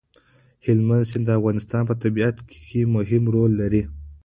هلمند 0.65 1.09
سیند 1.11 1.25
د 1.27 1.29
افغانستان 1.39 1.81
په 1.89 1.93
طبیعت 2.03 2.35
کې 2.67 2.81
مهم 2.95 3.23
رول 3.33 3.51
لري. 3.61 3.81